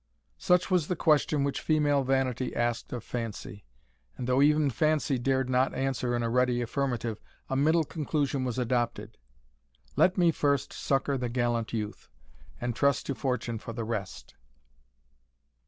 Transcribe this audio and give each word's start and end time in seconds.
Such 0.39 0.71
was 0.71 0.87
the 0.87 0.95
question 0.95 1.43
which 1.43 1.61
female 1.61 2.03
vanity 2.03 2.55
asked 2.55 2.91
of 2.91 3.03
fancy; 3.03 3.65
and 4.17 4.25
though 4.27 4.41
even 4.41 4.71
fancy 4.71 5.19
dared 5.19 5.47
not 5.47 5.75
answer 5.75 6.15
in 6.15 6.23
a 6.23 6.29
ready 6.31 6.59
affirmative, 6.59 7.21
a 7.49 7.55
middle 7.55 7.83
conclusion 7.83 8.43
was 8.43 8.57
adopted 8.57 9.19
"Let 9.95 10.17
me 10.17 10.31
first 10.31 10.73
succour 10.73 11.19
the 11.19 11.29
gallant 11.29 11.71
youth, 11.71 12.09
and 12.59 12.75
trust 12.75 13.05
to 13.05 13.13
fortune 13.13 13.59
for 13.59 13.73
the 13.73 13.83
rest." 13.85 14.33